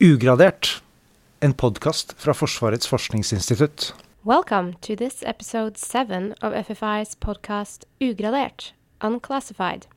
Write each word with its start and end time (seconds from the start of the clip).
Ugradert, 0.00 0.82
en 1.40 1.52
podkast 1.54 2.12
fra 2.22 2.34
Forsvarets 2.34 2.86
forskningsinstitutt. 2.86 3.94
Welcome 4.24 4.74
to 4.80 4.94
this 4.94 5.24
episode 5.26 5.76
7 5.76 6.34
of 6.40 6.52
FFI's 6.52 7.16
podcast 7.16 7.84
Ugradert, 8.00 8.72
Unclassified. 9.00 9.88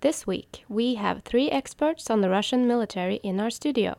This 0.00 0.26
week, 0.26 0.64
we 0.68 0.96
have 0.96 1.22
three 1.22 1.48
experts 1.48 2.10
on 2.10 2.22
the 2.22 2.28
Russian 2.28 2.66
military 2.66 3.20
in 3.22 3.38
our 3.38 3.50
studio 3.50 3.94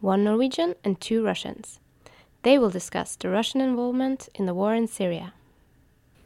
one 0.00 0.22
Norwegian 0.22 0.76
and 0.84 1.00
two 1.00 1.24
Russians. 1.24 1.80
They 2.44 2.56
will 2.56 2.70
discuss 2.70 3.16
the 3.16 3.30
Russian 3.30 3.60
involvement 3.60 4.28
in 4.36 4.46
the 4.46 4.54
war 4.54 4.76
in 4.76 4.86
Syria. 4.86 5.32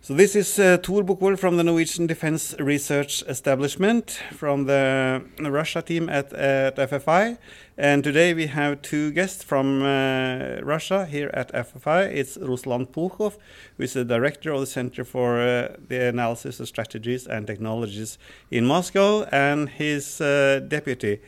So 0.04 0.14
this 0.14 0.34
is 0.34 0.58
uh, 0.58 0.78
Tor 0.78 1.36
from 1.36 1.58
the 1.58 1.62
Norwegian 1.62 2.08
Defense 2.08 2.56
Research 2.58 3.22
Establishment 3.28 4.18
from 4.32 4.64
the 4.64 5.22
Russia 5.38 5.80
team 5.80 6.08
at, 6.08 6.32
at 6.32 6.74
FFI. 6.74 7.38
And 7.78 8.02
today 8.02 8.34
we 8.34 8.48
have 8.48 8.82
two 8.82 9.12
guests 9.12 9.44
from 9.44 9.84
uh, 9.84 10.60
Russia 10.60 11.06
here 11.06 11.30
at 11.32 11.52
FFI. 11.52 12.12
It's 12.12 12.36
Ruslan 12.36 12.88
Pukhov, 12.88 13.36
who 13.76 13.84
is 13.84 13.92
the 13.92 14.04
director 14.04 14.50
of 14.50 14.58
the 14.58 14.66
Center 14.66 15.04
for 15.04 15.40
uh, 15.40 15.76
the 15.86 16.08
Analysis 16.08 16.58
of 16.58 16.66
Strategies 16.66 17.28
and 17.28 17.46
Technologies 17.46 18.18
in 18.50 18.66
Moscow, 18.66 19.22
and 19.30 19.68
his 19.68 20.20
uh, 20.20 20.58
deputy 20.66 21.20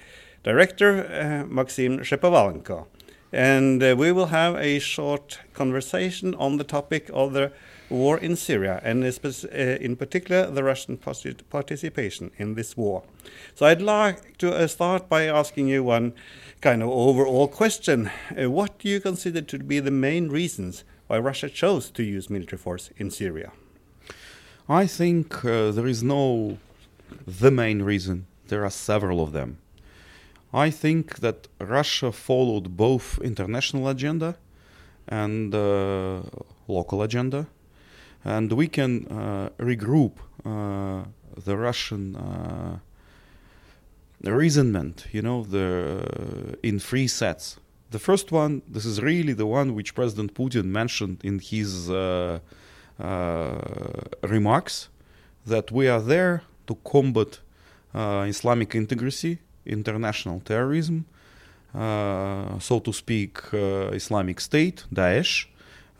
director, 0.42 1.06
uh, 1.06 1.46
Maxim 1.46 2.00
Shepovalenko. 2.00 2.86
And 3.32 3.80
uh, 3.84 3.94
we 3.96 4.10
will 4.10 4.26
have 4.26 4.56
a 4.56 4.80
short 4.80 5.38
conversation 5.52 6.34
on 6.34 6.56
the 6.56 6.64
topic 6.64 7.08
of 7.12 7.34
the 7.34 7.52
war 7.90 8.18
in 8.18 8.36
Syria, 8.36 8.80
and 8.82 9.04
in 9.04 9.96
particular 9.96 10.50
the 10.50 10.64
Russian 10.64 10.96
participation 10.96 12.30
in 12.36 12.54
this 12.54 12.76
war. 12.76 13.02
So 13.54 13.66
I'd 13.66 13.82
like 13.82 14.38
to 14.38 14.54
uh, 14.54 14.66
start 14.66 15.08
by 15.08 15.24
asking 15.24 15.68
you 15.68 15.84
one 15.84 16.14
kind 16.60 16.82
of 16.82 16.88
overall 16.88 17.48
question. 17.48 18.10
Uh, 18.30 18.50
what 18.50 18.78
do 18.78 18.88
you 18.88 19.00
consider 19.00 19.42
to 19.42 19.58
be 19.58 19.80
the 19.80 19.90
main 19.90 20.28
reasons 20.28 20.84
why 21.06 21.18
Russia 21.18 21.48
chose 21.48 21.90
to 21.90 22.02
use 22.02 22.30
military 22.30 22.58
force 22.58 22.90
in 22.96 23.10
Syria? 23.10 23.52
I 24.68 24.86
think 24.86 25.44
uh, 25.44 25.70
there 25.72 25.86
is 25.86 26.02
no 26.02 26.58
the 27.26 27.50
main 27.50 27.82
reason. 27.82 28.26
There 28.48 28.64
are 28.64 28.70
several 28.70 29.22
of 29.22 29.32
them. 29.32 29.58
I 30.52 30.70
think 30.70 31.16
that 31.16 31.48
Russia 31.60 32.12
followed 32.12 32.76
both 32.76 33.18
international 33.20 33.88
agenda 33.88 34.36
and 35.08 35.54
uh, 35.54 36.22
local 36.66 37.02
agenda 37.02 37.46
and 38.24 38.52
we 38.52 38.68
can 38.68 39.06
uh, 39.06 39.50
regroup 39.58 40.12
uh, 40.44 41.04
the 41.44 41.56
Russian 41.56 42.16
uh, 42.16 42.78
reasonment, 44.22 45.06
you 45.12 45.22
know, 45.22 45.44
the 45.44 46.56
in 46.62 46.78
three 46.78 47.06
sets. 47.06 47.58
The 47.90 47.98
first 47.98 48.32
one, 48.32 48.62
this 48.66 48.84
is 48.84 49.00
really 49.02 49.34
the 49.34 49.46
one 49.46 49.74
which 49.74 49.94
President 49.94 50.34
Putin 50.34 50.64
mentioned 50.64 51.20
in 51.22 51.38
his 51.38 51.88
remarks, 54.22 54.88
that 55.46 55.70
we 55.70 55.88
are 55.88 56.00
there 56.00 56.42
to 56.66 56.74
combat 56.76 57.40
Islamic 57.94 58.70
integrism, 58.70 59.38
international 59.66 60.40
terrorism, 60.40 61.04
uh, 61.74 62.58
so 62.60 62.78
to 62.78 62.92
speak, 62.92 63.52
uh, 63.52 63.90
Islamic 63.92 64.40
State, 64.40 64.84
Daesh, 64.94 65.46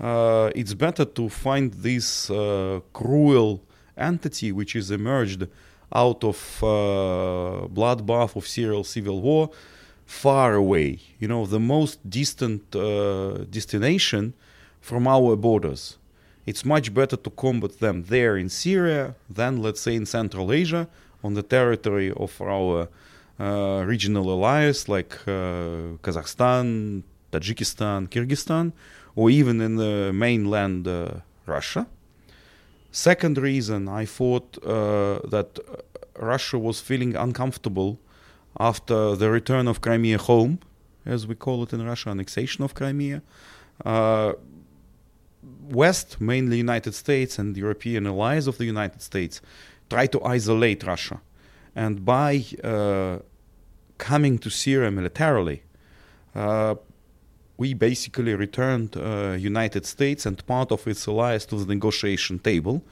uh, 0.01 0.51
it's 0.55 0.75
better 0.75 1.05
to 1.05 1.29
find 1.29 1.73
this 1.75 2.31
uh, 2.31 2.81
cruel 2.93 3.63
entity 3.97 4.53
which 4.53 4.75
is 4.75 4.91
emerged 4.91 5.47
out 5.93 6.25
of 6.25 6.39
uh, 6.63 7.67
bloodbath 7.69 8.35
of 8.37 8.47
Syrian 8.47 8.85
civil 8.85 9.21
war 9.21 9.51
far 10.05 10.55
away, 10.55 10.99
you 11.19 11.29
know, 11.29 11.47
the 11.47 11.61
most 11.61 11.99
distant 12.09 12.75
uh, 12.75 13.45
destination 13.51 14.35
from 14.81 15.07
our 15.07 15.37
borders. 15.37 15.97
It's 16.47 16.65
much 16.65 16.93
better 16.93 17.17
to 17.17 17.31
combat 17.31 17.79
them 17.81 18.05
there 18.05 18.37
in 18.37 18.49
Syria 18.51 19.15
than, 19.31 19.63
let's 19.63 19.81
say, 19.81 19.95
in 19.95 20.05
Central 20.05 20.53
Asia 20.53 20.89
on 21.23 21.35
the 21.35 21.43
territory 21.43 22.13
of 22.15 22.39
our 22.43 22.89
uh, 23.41 23.83
regional 23.87 24.31
allies 24.31 24.89
like 24.89 25.15
uh, 25.27 25.97
Kazakhstan, 26.03 27.03
Tajikistan, 27.33 28.09
Kyrgyzstan, 28.09 28.73
or 29.17 29.31
even 29.31 29.61
in 29.61 29.77
the 29.77 30.13
mainland 30.13 30.87
uh, 30.87 31.09
Russia. 31.47 31.87
Second 32.91 33.39
reason, 33.39 33.89
I 33.89 34.05
thought 34.05 34.59
uh, 34.65 35.19
that 35.29 35.59
Russia 36.19 36.59
was 36.59 36.81
feeling 36.81 37.17
uncomfortable 37.17 37.99
after 38.59 39.17
the 39.17 39.31
return 39.31 39.67
of 39.67 39.81
Crimea 39.81 40.19
home, 40.19 40.61
as 41.05 41.27
we 41.27 41.35
call 41.35 41.65
it 41.65 41.73
in 41.73 41.85
Russia, 41.85 42.11
annexation 42.11 42.65
of 42.65 42.75
Crimea. 42.75 43.23
Uh, 43.85 44.35
West, 45.71 46.21
mainly 46.21 46.59
United 46.59 46.95
States 46.95 47.39
and 47.39 47.57
European 47.57 48.07
allies 48.07 48.47
of 48.47 48.59
the 48.59 48.65
United 48.65 49.03
States, 49.03 49.41
try 49.91 50.07
to 50.07 50.23
isolate 50.25 50.85
Russia. 50.85 51.21
And 51.75 52.05
by 52.05 52.45
uh, 52.63 53.19
coming 53.99 54.39
to 54.39 54.51
Syria 54.51 54.91
militarily, 54.91 55.63
uh, 56.35 56.77
we 57.57 57.75
basically 57.75 58.35
returned 58.35 58.97
uh, 58.97 59.37
United 59.39 59.87
States 59.87 60.27
and 60.27 60.45
part 60.47 60.73
of 60.73 60.87
its 60.87 61.07
allies 61.07 61.47
to 61.47 61.57
the 61.57 61.67
negotiation 61.67 62.39
table 62.39 62.83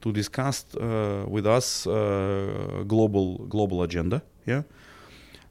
to 0.00 0.12
discuss 0.12 0.64
uh, 0.76 1.24
with 1.28 1.46
us 1.46 1.86
uh, 1.86 2.84
global 2.86 3.38
global 3.48 3.82
agenda. 3.82 4.22
Yeah. 4.46 4.62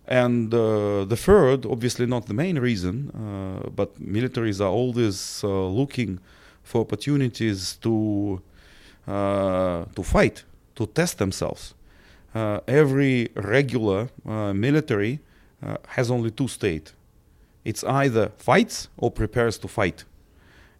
And 0.07 0.53
uh, 0.53 1.05
the 1.05 1.17
third, 1.17 1.65
obviously 1.65 2.05
not 2.05 2.27
the 2.27 2.33
main 2.33 2.59
reason, 2.59 3.09
uh, 3.09 3.69
but 3.69 3.99
militaries 3.99 4.61
are 4.61 4.69
always 4.69 5.43
uh, 5.43 5.47
looking 5.67 6.19
for 6.63 6.81
opportunities 6.81 7.75
to 7.77 8.41
to 9.07 10.03
fight, 10.03 10.45
to 10.75 10.87
test 10.87 11.19
themselves. 11.19 11.75
every 12.67 13.29
regular 13.35 14.09
military 14.53 15.19
has 15.95 16.09
only 16.09 16.31
two 16.31 16.47
states 16.47 16.93
it's 17.65 17.83
either 17.83 18.31
fights 18.37 18.87
or 18.97 19.11
prepares 19.11 19.57
to 19.57 19.67
fight. 19.67 20.05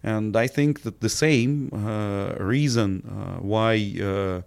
And 0.04 0.36
I 0.38 0.48
think 0.48 0.84
that 0.84 1.02
the 1.02 1.10
same 1.10 1.72
uh, 1.74 2.36
reason 2.38 2.90
uh, 3.04 3.42
why 3.42 3.74
uh, 4.00 4.42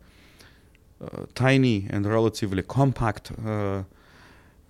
uh 1.01 1.27
tiny 1.35 1.87
and 1.91 2.07
relatively 2.07 2.63
compact 2.63 3.33
uh, 3.33 3.83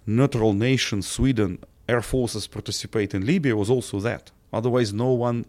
neutral 0.07 0.55
nation, 0.55 1.03
Sweden, 1.03 1.59
air 1.89 2.03
forces 2.03 2.47
participate 2.47 3.15
in 3.15 3.27
Libya 3.27 3.55
was 3.55 3.71
also 3.71 4.01
that. 4.01 4.31
Otherwise, 4.53 4.93
no 4.93 5.13
one 5.13 5.45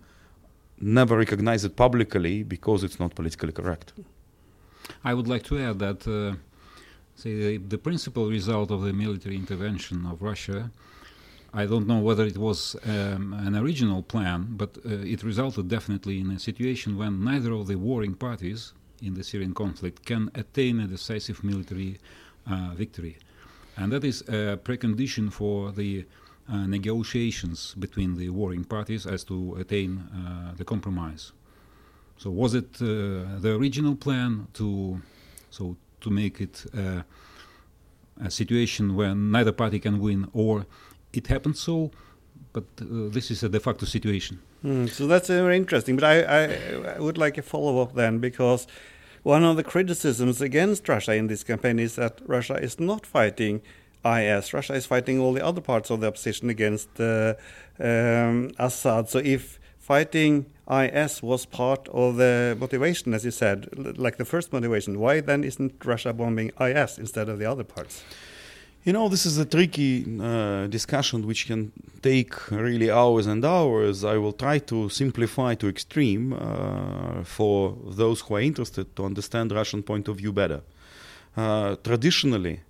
never 0.81 1.17
recognized 1.17 1.65
it 1.65 1.75
publicly 1.75 2.43
because 2.43 2.83
it's 2.83 2.99
not 2.99 3.15
politically 3.15 3.51
correct. 3.51 3.93
I 5.03 5.13
would 5.13 5.27
like 5.27 5.43
to 5.43 5.57
add 5.59 5.79
that 5.79 6.07
uh, 6.07 6.35
say 7.15 7.33
the, 7.35 7.57
the 7.57 7.77
principal 7.77 8.29
result 8.29 8.71
of 8.71 8.81
the 8.81 8.93
military 8.93 9.35
intervention 9.35 10.05
of 10.05 10.21
Russia 10.21 10.71
I 11.53 11.65
don't 11.65 11.87
know 11.87 11.99
whether 11.99 12.25
it 12.25 12.37
was 12.37 12.75
um, 12.85 13.33
an 13.33 13.55
original 13.55 14.03
plan, 14.03 14.47
but 14.51 14.77
uh, 14.85 14.89
it 14.89 15.23
resulted 15.23 15.67
definitely 15.67 16.19
in 16.19 16.29
a 16.31 16.39
situation 16.39 16.97
when 16.97 17.23
neither 17.23 17.53
of 17.53 17.67
the 17.67 17.75
warring 17.75 18.13
parties 18.13 18.73
in 19.01 19.15
the 19.15 19.23
Syrian 19.23 19.53
conflict 19.53 20.05
can 20.05 20.29
attain 20.35 20.79
a 20.79 20.87
decisive 20.87 21.43
military 21.43 21.99
uh, 22.49 22.71
victory. 22.75 23.17
And 23.77 23.91
that 23.91 24.03
is 24.03 24.21
a 24.21 24.59
precondition 24.63 25.31
for 25.31 25.71
the 25.71 26.05
uh, 26.51 26.67
negotiations 26.67 27.75
between 27.79 28.17
the 28.17 28.29
warring 28.29 28.65
parties 28.65 29.05
as 29.05 29.23
to 29.23 29.55
attain 29.59 29.99
uh, 29.99 30.53
the 30.55 30.65
compromise. 30.65 31.31
So, 32.17 32.29
was 32.29 32.53
it 32.53 32.75
uh, 32.81 33.39
the 33.39 33.55
original 33.55 33.95
plan 33.95 34.47
to, 34.55 35.01
so 35.49 35.77
to 36.01 36.09
make 36.09 36.41
it 36.41 36.65
uh, 36.77 37.03
a 38.21 38.29
situation 38.29 38.95
where 38.95 39.15
neither 39.15 39.53
party 39.53 39.79
can 39.79 39.99
win, 39.99 40.27
or 40.33 40.65
it 41.13 41.27
happened 41.27 41.57
so, 41.57 41.91
but 42.53 42.65
uh, 42.81 43.09
this 43.09 43.31
is 43.31 43.43
a 43.43 43.49
de 43.49 43.59
facto 43.59 43.85
situation. 43.85 44.39
Mm, 44.63 44.89
so 44.89 45.07
that's 45.07 45.27
very 45.27 45.55
interesting. 45.55 45.95
But 45.95 46.03
I, 46.03 46.21
I, 46.21 46.43
I 46.95 46.99
would 46.99 47.17
like 47.17 47.37
a 47.37 47.41
follow 47.41 47.81
up 47.81 47.95
then, 47.95 48.19
because 48.19 48.67
one 49.23 49.43
of 49.43 49.57
the 49.57 49.63
criticisms 49.63 50.41
against 50.41 50.87
Russia 50.87 51.13
in 51.13 51.27
this 51.27 51.43
campaign 51.43 51.79
is 51.79 51.95
that 51.95 52.21
Russia 52.25 52.55
is 52.55 52.79
not 52.79 53.05
fighting 53.05 53.61
IS. 54.05 54.53
Russia 54.53 54.73
is 54.73 54.85
fighting 54.85 55.19
all 55.19 55.33
the 55.33 55.45
other 55.45 55.61
parts 55.61 55.89
of 55.89 55.99
the 55.99 56.07
opposition 56.07 56.49
against 56.49 56.89
uh, 56.99 57.33
um, 57.79 58.51
Assad. 58.57 59.09
So 59.09 59.19
if 59.19 59.59
fighting 59.77 60.45
IS 60.69 61.21
was 61.21 61.45
part 61.45 61.87
of 61.89 62.15
the 62.15 62.55
motivation, 62.59 63.13
as 63.13 63.25
you 63.25 63.31
said, 63.31 63.97
like 63.97 64.17
the 64.17 64.25
first 64.25 64.53
motivation, 64.53 64.99
why 64.99 65.19
then 65.19 65.43
isn't 65.43 65.83
Russia 65.83 66.13
bombing 66.13 66.51
IS 66.59 66.97
instead 66.97 67.27
of 67.27 67.39
the 67.39 67.45
other 67.45 67.63
parts? 67.63 68.03
You 68.85 68.93
know, 68.93 69.09
this 69.09 69.25
is 69.25 69.37
a 69.37 69.43
tricky 69.43 70.05
uh, 70.21 70.67
discussion 70.67 71.27
which 71.27 71.47
can 71.47 71.73
take 72.01 72.49
really 72.49 72.89
hours 72.89 73.27
and 73.27 73.43
hours. 73.43 74.05
I 74.05 74.15
will 74.15 74.31
try 74.31 74.59
to 74.59 74.87
simplify 74.87 75.53
to 75.55 75.67
extreme 75.67 76.31
uh, 76.31 77.25
for 77.25 77.75
those 77.85 78.21
who 78.21 78.35
are 78.35 78.39
interested 78.39 78.95
to 78.95 79.03
understand 79.03 79.51
Russian 79.51 79.83
point 79.83 80.07
of 80.07 80.15
view 80.15 80.31
better. 80.31 80.61
Uh, 81.35 81.75
traditionally, 81.83 82.61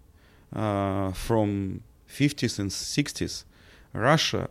uh, 0.51 1.11
from 1.11 1.83
50s 2.09 2.57
and 2.57 2.71
60s, 2.71 3.43
Russia, 3.93 4.49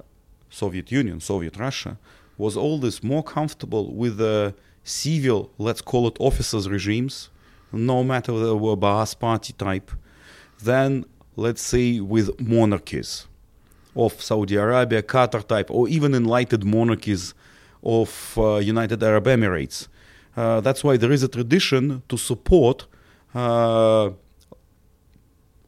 Soviet 0.51 0.93
Union, 0.93 1.19
Soviet 1.19 1.57
Russia, 1.57 1.99
was 2.37 2.57
always 2.57 3.03
more 3.03 3.25
comfortable 3.25 3.93
with 3.93 4.19
the 4.19 4.55
civil, 4.85 5.51
let's 5.59 5.81
call 5.81 6.07
it 6.07 6.17
officers 6.21 6.69
regimes, 6.69 7.31
no 7.73 8.05
matter 8.05 8.33
whether 8.33 8.47
they 8.47 8.53
were 8.53 8.77
Ba'ath 8.77 9.19
party 9.19 9.53
type, 9.55 9.91
than, 10.63 11.05
let's 11.39 11.63
say, 11.63 12.01
with 12.01 12.29
monarchies 12.41 13.27
of 13.95 14.21
Saudi 14.21 14.57
Arabia, 14.57 15.03
Qatar 15.03 15.47
type, 15.47 15.71
or 15.71 15.89
even 15.89 16.13
enlightened 16.15 16.65
monarchies 16.65 17.33
of 17.83 18.35
uh, 18.37 18.57
United 18.57 19.03
Arab 19.03 19.27
Emirates. 19.27 19.87
Uh, 20.37 20.61
that's 20.61 20.83
why 20.83 20.97
there 20.97 21.13
is 21.13 21.23
a 21.23 21.29
tradition 21.29 22.03
to 22.09 22.17
support, 22.17 22.87
uh, 23.35 24.11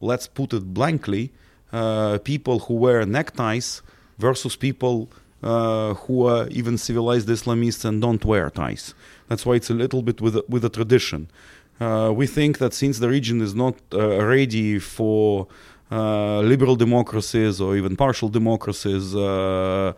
let's 0.00 0.26
put 0.26 0.52
it 0.52 0.74
blankly, 0.74 1.32
uh, 1.72 2.18
people 2.18 2.58
who 2.60 2.74
wear 2.74 3.06
neckties 3.06 3.80
versus 4.18 4.56
people 4.56 5.08
uh, 5.42 5.94
who 5.94 6.26
are 6.26 6.48
even 6.48 6.76
civilized 6.76 7.28
Islamists 7.28 7.84
and 7.84 8.02
don't 8.02 8.24
wear 8.24 8.50
ties. 8.50 8.92
That's 9.28 9.46
why 9.46 9.54
it's 9.54 9.70
a 9.70 9.74
little 9.74 10.02
bit 10.02 10.20
with 10.20 10.36
a, 10.36 10.44
with 10.48 10.64
a 10.64 10.68
tradition. 10.68 11.30
Uh, 11.80 12.12
we 12.14 12.26
think 12.26 12.58
that 12.58 12.74
since 12.74 12.98
the 12.98 13.08
region 13.08 13.40
is 13.40 13.54
not 13.54 13.74
uh, 13.94 14.22
ready 14.24 14.78
for 14.78 15.46
uh, 15.90 16.40
liberal 16.40 16.76
democracies 16.76 17.60
or 17.60 17.74
even 17.74 17.96
partial 17.96 18.28
democracies, 18.28 19.14
uh, 19.16 19.92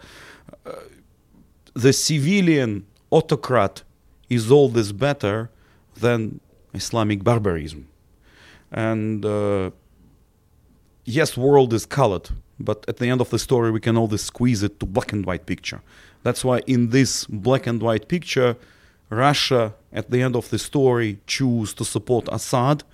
uh, 0.64 0.72
the 1.74 1.92
civilian 1.92 2.86
autocrat 3.10 3.82
is 4.30 4.50
always 4.50 4.92
better 4.92 5.50
than 5.96 6.40
Islamic 6.72 7.24
barbarism. 7.24 7.88
And 8.70 9.24
yes, 11.04 11.36
world 11.36 11.74
is 11.74 11.84
colored, 11.84 12.30
but 12.58 12.84
at 12.88 12.96
the 12.98 13.08
end 13.08 13.20
of 13.20 13.28
the 13.30 13.38
story, 13.38 13.70
we 13.70 13.80
can 13.80 13.96
always 13.96 14.22
squeeze 14.22 14.62
it 14.62 14.80
to 14.80 14.86
black 14.86 15.12
and 15.12 15.26
white 15.26 15.44
picture. 15.46 15.82
That's 16.22 16.44
why 16.44 16.60
in 16.66 16.90
this 16.90 17.26
black 17.26 17.66
and 17.66 17.82
white 17.82 18.08
picture, 18.08 18.56
Russia, 19.10 19.74
at 19.92 20.10
the 20.10 20.22
end 20.22 20.36
of 20.36 20.48
the 20.50 20.58
story, 20.58 21.18
choose 21.26 21.74
to 21.74 21.84
support 21.84 22.28
Assad 22.32 22.84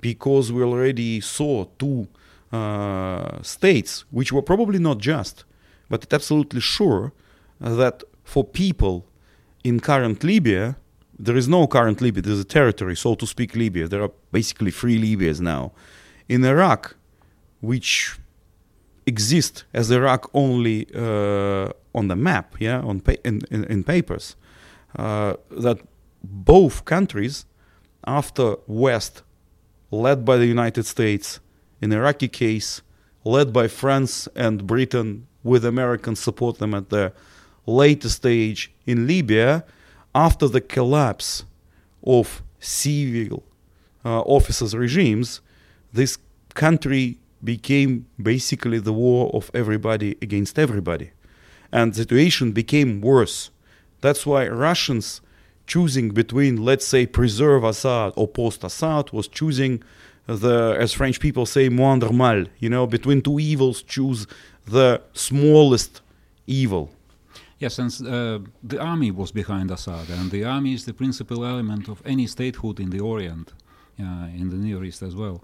because 0.00 0.50
we 0.52 0.62
already 0.62 1.20
saw 1.20 1.66
two 1.78 2.08
uh, 2.52 3.40
states 3.42 4.04
which 4.10 4.32
were 4.32 4.42
probably 4.42 4.78
not 4.78 4.98
just, 4.98 5.44
but 5.88 6.12
absolutely 6.12 6.60
sure 6.60 7.12
that 7.60 8.02
for 8.24 8.44
people 8.44 9.06
in 9.62 9.80
current 9.80 10.24
Libya, 10.24 10.76
there 11.18 11.36
is 11.36 11.48
no 11.48 11.66
current 11.66 12.00
Libya, 12.00 12.22
there's 12.22 12.40
a 12.40 12.44
territory, 12.44 12.96
so 12.96 13.14
to 13.14 13.26
speak, 13.26 13.54
Libya. 13.54 13.86
There 13.86 14.02
are 14.02 14.10
basically 14.32 14.70
three 14.70 14.98
Libyas 14.98 15.40
now. 15.40 15.72
In 16.28 16.44
Iraq, 16.44 16.96
which 17.60 18.18
exist 19.06 19.64
as 19.74 19.90
Iraq 19.90 20.30
only 20.32 20.86
uh, 20.94 21.70
on 21.94 22.08
the 22.08 22.16
map, 22.16 22.54
yeah, 22.58 22.80
on 22.80 23.00
pa- 23.00 23.20
in, 23.24 23.42
in, 23.50 23.64
in, 23.64 23.84
papers, 23.84 24.36
uh, 24.96 25.34
that 25.50 25.78
both 26.22 26.84
countries, 26.84 27.46
after 28.06 28.56
West, 28.66 29.22
led 29.90 30.24
by 30.24 30.36
the 30.36 30.46
United 30.46 30.86
States, 30.86 31.40
in 31.80 31.92
Iraqi 31.92 32.28
case, 32.28 32.82
led 33.24 33.52
by 33.52 33.68
France 33.68 34.28
and 34.34 34.66
Britain, 34.66 35.26
with 35.42 35.64
American 35.64 36.14
support 36.14 36.58
them 36.58 36.74
at 36.74 36.90
the 36.90 37.12
later 37.66 38.08
stage 38.08 38.72
in 38.86 39.06
Libya, 39.06 39.64
after 40.14 40.48
the 40.48 40.60
collapse 40.60 41.44
of 42.04 42.42
civil 42.58 43.44
uh, 44.04 44.20
officers' 44.20 44.74
regimes, 44.74 45.40
this 45.92 46.18
country 46.54 47.18
became 47.42 48.06
basically 48.20 48.78
the 48.78 48.92
war 48.92 49.30
of 49.32 49.50
everybody 49.54 50.16
against 50.20 50.58
everybody. 50.58 51.10
And 51.72 51.92
the 51.92 51.98
situation 51.98 52.52
became 52.52 53.00
worse. 53.00 53.50
That's 54.00 54.26
why 54.26 54.48
Russians 54.48 55.20
choosing 55.70 56.08
between, 56.22 56.54
let's 56.70 56.86
say, 56.86 57.06
preserve 57.06 57.62
Assad 57.72 58.12
or 58.16 58.26
post 58.26 58.64
Assad 58.64 59.12
was 59.12 59.28
choosing 59.28 59.72
the, 60.26 60.76
as 60.84 60.92
French 60.92 61.20
people 61.20 61.46
say, 61.46 61.68
moindre 61.68 62.12
mal. 62.12 62.44
You 62.58 62.70
know, 62.74 62.86
between 62.86 63.22
two 63.22 63.38
evils, 63.38 63.82
choose 63.82 64.26
the 64.66 65.00
smallest 65.12 66.02
evil. 66.46 66.90
Yes, 67.60 67.78
and 67.78 67.90
uh, 68.06 68.38
the 68.72 68.80
army 68.80 69.10
was 69.12 69.30
behind 69.32 69.70
Assad, 69.70 70.08
and 70.10 70.30
the 70.30 70.44
army 70.44 70.72
is 70.74 70.84
the 70.84 70.94
principal 70.94 71.44
element 71.44 71.88
of 71.88 72.02
any 72.04 72.26
statehood 72.26 72.80
in 72.80 72.90
the 72.90 73.00
Orient, 73.00 73.52
uh, 74.00 74.40
in 74.40 74.48
the 74.50 74.56
Near 74.56 74.82
East 74.82 75.02
as 75.02 75.14
well. 75.14 75.40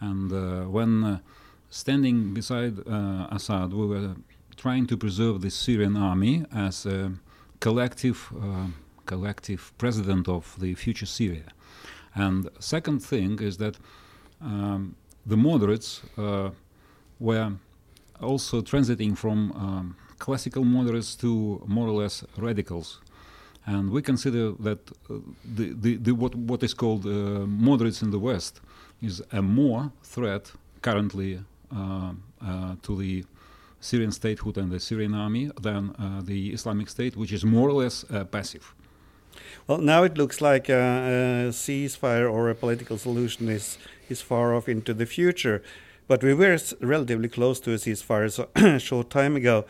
And 0.00 0.30
uh, 0.32 0.70
when 0.76 1.02
uh, 1.02 1.18
standing 1.70 2.34
beside 2.34 2.74
uh, 2.86 3.26
Assad, 3.30 3.72
we 3.72 3.86
were 3.86 4.14
trying 4.56 4.86
to 4.86 4.96
preserve 4.96 5.40
the 5.40 5.50
Syrian 5.50 5.96
army 5.96 6.44
as 6.52 6.86
a 6.86 7.12
collective, 7.58 8.18
uh, 8.40 8.66
collective 9.06 9.72
president 9.78 10.28
of 10.28 10.56
the 10.58 10.74
future 10.74 11.06
Syria. 11.06 11.48
And 12.14 12.48
second 12.58 13.00
thing 13.00 13.38
is 13.40 13.56
that 13.58 13.76
um, 14.40 14.96
the 15.24 15.36
moderates 15.36 16.02
uh, 16.16 16.50
were 17.18 17.52
also 18.20 18.62
transiting 18.62 19.16
from 19.16 19.52
um, 19.52 19.96
classical 20.18 20.64
moderates 20.64 21.14
to 21.16 21.62
more 21.66 21.88
or 21.88 22.02
less 22.02 22.24
radicals. 22.36 23.00
And 23.66 23.90
we 23.90 24.00
consider 24.00 24.52
that 24.60 24.78
uh, 25.10 25.14
the, 25.44 25.72
the, 25.72 25.96
the, 25.96 26.12
what, 26.12 26.34
what 26.34 26.62
is 26.62 26.72
called 26.72 27.04
uh, 27.04 27.46
moderates 27.46 28.00
in 28.00 28.10
the 28.10 28.18
West 28.18 28.60
is 29.02 29.22
a 29.32 29.42
more 29.42 29.90
threat 30.02 30.52
currently 30.82 31.40
uh, 31.74 32.12
uh, 32.40 32.76
to 32.82 32.96
the 32.96 33.24
Syrian 33.80 34.12
statehood 34.12 34.56
and 34.56 34.70
the 34.70 34.80
Syrian 34.80 35.14
army 35.14 35.50
than 35.60 35.90
uh, 35.98 36.20
the 36.22 36.50
Islamic 36.50 36.88
State, 36.88 37.16
which 37.16 37.32
is 37.32 37.44
more 37.44 37.68
or 37.68 37.82
less 37.82 38.04
passive. 38.30 38.74
Well, 39.66 39.78
now 39.78 40.02
it 40.04 40.16
looks 40.16 40.40
like 40.40 40.68
a, 40.68 41.48
a, 41.48 41.50
ceasefire 41.50 42.30
or 42.30 42.50
a 42.50 42.54
political 42.54 42.98
solution 42.98 43.48
is 43.48 43.78
is 44.08 44.20
far 44.20 44.54
off 44.54 44.68
into 44.68 44.94
the 44.94 45.06
future, 45.06 45.62
but 46.06 46.22
we 46.22 46.32
were 46.32 46.56
relatively 46.80 47.28
close 47.28 47.58
to 47.60 47.72
a 47.72 47.76
ceasefire 47.76 48.30
so 48.30 48.48
a 48.56 48.78
short 48.78 49.10
time 49.10 49.34
ago. 49.36 49.64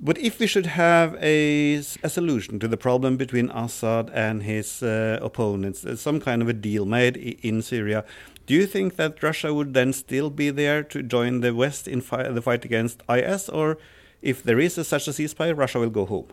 But 0.00 0.16
if 0.18 0.38
we 0.38 0.46
should 0.46 0.66
have 0.66 1.16
a, 1.20 1.74
a 2.04 2.08
solution 2.08 2.60
to 2.60 2.68
the 2.68 2.76
problem 2.76 3.16
between 3.16 3.50
Assad 3.50 4.10
and 4.14 4.44
his 4.44 4.80
uh, 4.80 5.18
opponents, 5.20 5.84
some 6.00 6.20
kind 6.20 6.40
of 6.40 6.48
a 6.48 6.52
deal 6.52 6.84
made 6.84 7.16
in 7.16 7.62
Syria, 7.62 8.04
do 8.46 8.54
you 8.54 8.66
think 8.66 8.94
that 8.94 9.20
Russia 9.24 9.52
would 9.52 9.74
then 9.74 9.92
still 9.92 10.30
be 10.30 10.50
there 10.50 10.84
to 10.84 11.02
join 11.02 11.40
the 11.40 11.52
West 11.52 11.88
in 11.88 12.00
fi 12.00 12.28
the 12.30 12.40
fight 12.40 12.64
against 12.64 13.02
IS, 13.08 13.48
or 13.48 13.76
if 14.22 14.42
there 14.42 14.60
is 14.60 14.78
a, 14.78 14.84
such 14.84 15.08
a 15.08 15.10
ceasefire, 15.10 15.56
Russia 15.56 15.80
will 15.80 15.90
go 15.90 16.06
home? 16.06 16.28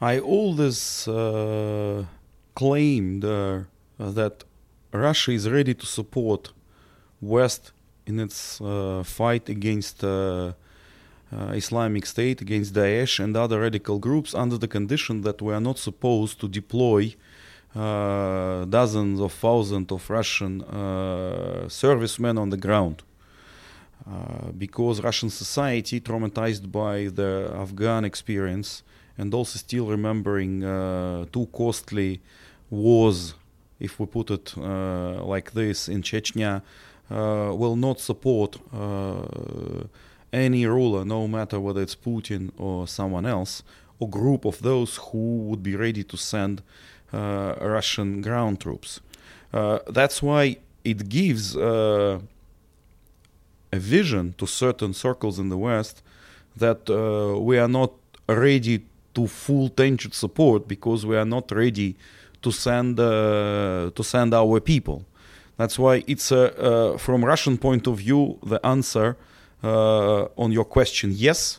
I 0.00 0.18
always 0.18 1.06
uh, 1.06 2.04
claimed 2.54 3.24
uh, 3.24 3.60
that 3.98 4.44
Russia 4.92 5.32
is 5.32 5.48
ready 5.48 5.74
to 5.74 5.86
support 5.86 6.52
West 7.20 7.72
in 8.06 8.20
its 8.20 8.60
uh, 8.60 9.02
fight 9.04 9.48
against 9.48 10.04
uh, 10.04 10.52
uh, 11.32 11.52
Islamic 11.54 12.06
State, 12.06 12.40
against 12.40 12.74
Daesh 12.74 13.18
and 13.18 13.36
other 13.36 13.60
radical 13.60 13.98
groups, 13.98 14.34
under 14.34 14.58
the 14.58 14.68
condition 14.68 15.22
that 15.22 15.40
we 15.40 15.52
are 15.54 15.60
not 15.60 15.78
supposed 15.78 16.40
to 16.40 16.48
deploy 16.48 17.14
uh, 17.74 18.64
dozens 18.66 19.20
of 19.20 19.32
thousands 19.32 19.90
of 19.90 20.08
Russian 20.10 20.60
servicemen 21.68 22.38
on 22.38 22.50
the 22.50 22.56
ground. 22.56 23.02
Because 24.58 25.00
Russian 25.00 25.30
society, 25.30 26.00
traumatized 26.00 26.70
by 26.70 27.06
the 27.06 27.50
Afghan 27.54 28.04
experience, 28.04 28.82
and 29.16 29.32
also 29.34 29.58
still 29.58 29.86
remembering 29.86 30.60
two 31.32 31.46
costly 31.52 32.20
wars, 32.70 33.34
if 33.80 33.98
we 33.98 34.06
put 34.06 34.30
it 34.30 34.56
like 34.56 35.52
this, 35.52 35.88
in 35.88 36.02
Chechnya, 36.02 36.62
will 37.10 37.76
not 37.76 38.00
support 38.00 38.56
any 40.32 40.66
ruler, 40.66 41.04
no 41.04 41.28
matter 41.28 41.60
whether 41.60 41.82
it's 41.82 41.94
Putin 41.94 42.50
or 42.58 42.88
someone 42.88 43.26
else, 43.26 43.62
or 44.00 44.08
group 44.08 44.44
of 44.44 44.60
those 44.62 44.96
who 44.96 45.38
would 45.46 45.62
be 45.62 45.76
ready 45.76 46.02
to 46.02 46.16
send 46.16 46.62
uh, 47.12 47.54
Russian 47.60 48.20
ground 48.20 48.58
troops. 48.60 49.00
Uh, 49.52 49.78
that's 49.88 50.20
why 50.20 50.56
it 50.82 51.08
gives 51.08 51.56
uh, 51.56 52.18
a 53.72 53.78
vision 53.78 54.34
to 54.38 54.46
certain 54.46 54.92
circles 54.92 55.38
in 55.38 55.48
the 55.48 55.56
West 55.56 56.02
that 56.56 56.88
we 57.40 57.56
are 57.56 57.68
not 57.68 57.92
ready 58.28 58.84
to 59.14 59.26
full 59.26 59.68
tension 59.68 60.12
support 60.12 60.68
because 60.68 61.06
we 61.06 61.16
are 61.16 61.24
not 61.24 61.50
ready 61.50 61.96
to 62.42 62.50
send 62.50 63.00
uh, 63.00 63.90
to 63.94 64.02
send 64.02 64.34
our 64.34 64.60
people. 64.60 65.04
That's 65.56 65.78
why 65.78 66.04
it's 66.06 66.32
uh, 66.32 66.94
uh, 66.94 66.98
from 66.98 67.24
Russian 67.24 67.58
point 67.58 67.86
of 67.86 67.98
view 67.98 68.38
the 68.44 68.64
answer 68.66 69.16
on 69.62 70.52
your 70.52 70.66
question 70.66 71.10
yes, 71.14 71.58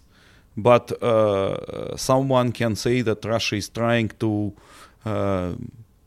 but 0.56 0.92
someone 1.98 2.52
can 2.52 2.76
say 2.76 3.02
that 3.02 3.26
Russia 3.26 3.56
is 3.56 3.68
trying 3.70 4.10
to 4.20 4.54
uh, 5.06 5.54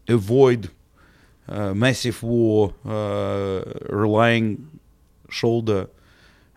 avoid 0.09 0.71
uh, 1.49 1.73
massive 1.73 2.23
war, 2.23 2.75
uh, 2.85 3.62
relying 3.88 4.81
shoulder 5.31 5.88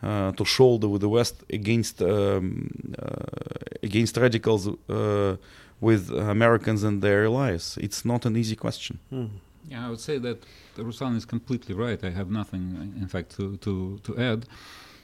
uh, 0.03 0.31
to 0.33 0.45
shoulder 0.45 0.87
with 0.87 1.01
the 1.01 1.09
West 1.09 1.43
against 1.49 2.01
um, 2.01 2.69
uh, 2.97 3.83
against 3.83 4.17
radicals 4.17 4.67
uh, 4.67 5.35
with 5.79 6.09
Americans 6.11 6.83
and 6.83 7.01
their 7.01 7.25
allies. 7.25 7.77
It's 7.81 8.05
not 8.05 8.25
an 8.25 8.35
easy 8.35 8.55
question. 8.55 8.99
Mm. 9.11 9.29
Yeah, 9.69 9.85
I 9.85 9.89
would 9.89 9.99
say 9.99 10.17
that 10.17 10.43
Ruslan 10.77 11.15
is 11.15 11.25
completely 11.25 11.75
right. 11.75 12.03
I 12.03 12.09
have 12.09 12.29
nothing, 12.31 12.93
in 12.99 13.07
fact, 13.07 13.35
to 13.37 13.57
to, 13.57 13.99
to 14.03 14.17
add, 14.17 14.45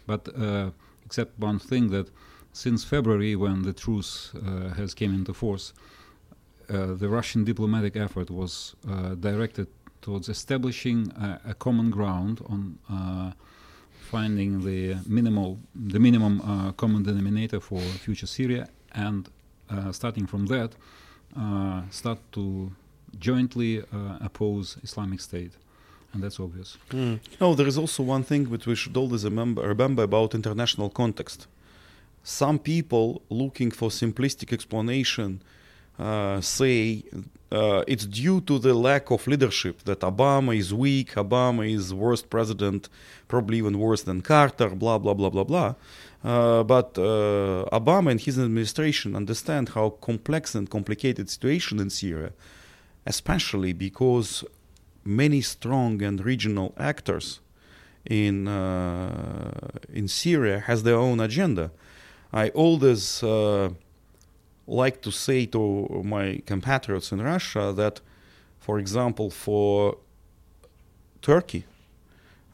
but 0.06 0.28
uh, 0.36 0.72
except 1.06 1.40
one 1.40 1.60
thing 1.60 1.92
that 1.92 2.10
since 2.54 2.84
February, 2.84 3.36
when 3.36 3.62
the 3.62 3.74
truce 3.74 4.34
uh, 4.34 4.74
has 4.74 4.96
came 4.96 5.14
into 5.14 5.34
force, 5.34 5.74
uh, 6.70 6.96
the 6.96 7.08
Russian 7.08 7.44
diplomatic 7.44 7.96
effort 7.96 8.30
was 8.32 8.76
uh, 8.90 9.14
directed 9.16 9.68
towards 10.02 10.28
establishing 10.28 11.12
a, 11.12 11.52
a 11.52 11.54
common 11.54 11.92
ground 11.92 12.42
on 12.50 12.80
uh, 12.90 13.32
finding 14.16 14.52
the 14.64 14.96
minimal, 15.08 15.58
the 15.76 16.00
minimum 16.00 16.42
uh, 16.42 16.72
common 16.74 17.04
denominator 17.04 17.60
for 17.60 17.80
future 18.06 18.28
Syria, 18.28 18.68
and 18.94 19.30
starting 19.92 20.26
from 20.26 20.46
that, 20.48 20.72
start 21.92 22.20
to 22.32 22.72
jointly 23.20 23.84
oppose 24.22 24.78
Islamic 24.84 25.20
State 25.20 25.54
and 26.14 26.24
that's 26.24 26.40
obvious. 26.40 26.78
Mm. 26.90 27.20
No, 27.40 27.54
there 27.54 27.68
is 27.68 27.78
also 27.78 28.02
one 28.04 28.24
thing 28.24 28.50
which 28.50 28.66
we 28.66 28.76
should 28.76 28.98
always 28.98 29.24
remember, 29.24 29.62
remember 29.62 30.04
about 30.04 30.34
international 30.34 30.90
context. 30.90 31.48
Some 32.24 32.60
people 32.60 33.22
looking 33.30 33.72
for 33.72 33.90
simplistic 33.90 34.52
explanation 34.54 35.42
uh, 36.00 36.42
say 36.42 37.04
uh, 37.52 37.84
it's 37.88 38.06
due 38.06 38.42
to 38.42 38.60
the 38.60 38.74
lack 38.74 39.10
of 39.10 39.26
leadership 39.26 39.84
that 39.84 40.02
Obama 40.02 40.58
is 40.58 40.74
weak, 40.74 41.14
Obama 41.16 41.70
is 41.72 41.94
worst 41.94 42.30
president, 42.30 42.90
probably 43.28 43.58
even 43.60 43.80
worse 43.80 44.04
than 44.04 44.22
Carter, 44.22 44.70
blah 44.70 44.98
blah 44.98 45.14
blah 45.14 45.30
blah 45.30 45.44
blah. 45.44 45.76
Uh, 46.24 46.64
but 46.64 46.98
uh, 46.98 47.64
Obama 47.72 48.12
and 48.12 48.20
his 48.20 48.38
administration 48.38 49.16
understand 49.16 49.70
how 49.70 49.90
complex 49.90 50.56
and 50.56 50.70
complicated 50.70 51.30
situation 51.30 51.80
in 51.80 51.90
Syria, 51.90 52.34
especially 53.06 53.72
because 53.72 54.44
many 55.06 55.40
strong 55.40 56.02
and 56.02 56.26
regional 56.26 56.74
actors 56.78 57.40
in 58.06 58.48
uh, 58.48 59.52
in 59.94 60.08
Syria 60.10 60.60
has 60.60 60.84
their 60.84 60.98
own 60.98 61.20
agenda. 61.22 61.72
I 62.34 62.50
always 62.50 63.24
uh, 63.24 63.70
like 64.68 65.02
to 65.02 65.12
say 65.12 65.46
to 65.48 66.02
my 66.04 66.42
compatriots 66.46 67.12
in 67.12 67.22
Russia 67.22 67.74
that, 67.76 68.02
for 68.60 68.80
example, 68.80 69.30
for 69.30 69.98
Turkey, 71.22 71.66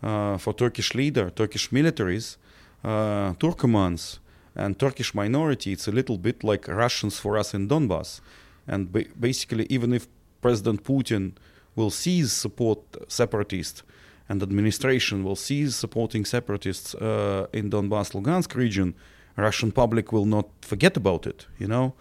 uh, 0.01 0.37
for 0.37 0.53
Turkish 0.53 0.93
leader, 0.93 1.29
Turkish 1.29 1.69
militaries, 1.69 2.37
uh, 2.83 3.33
Turkomans, 3.33 4.19
and 4.55 4.77
Turkish 4.77 5.15
minority, 5.15 5.71
it's 5.71 5.87
a 5.87 5.91
little 5.91 6.17
bit 6.17 6.43
like 6.43 6.67
Russians 6.67 7.19
for 7.19 7.37
us 7.37 7.53
in 7.53 7.67
Donbass. 7.67 8.21
And 8.67 8.91
ba- 8.91 9.05
basically, 9.19 9.65
even 9.69 9.93
if 9.93 10.07
President 10.41 10.83
Putin 10.83 11.33
will 11.75 11.89
cease 11.89 12.31
support 12.31 12.79
separatists 13.07 13.81
and 14.29 14.41
administration 14.41 15.23
will 15.23 15.35
cease 15.35 15.75
supporting 15.75 16.25
separatists 16.25 16.95
uh, 16.95 17.47
in 17.51 17.69
Donbass, 17.69 18.13
Lugansk 18.13 18.55
region, 18.55 18.93
Russian 19.35 19.71
public 19.71 20.11
will 20.11 20.25
not 20.25 20.47
forget 20.61 20.97
about 20.97 21.25
it, 21.25 21.47
you 21.57 21.67
know. 21.67 21.93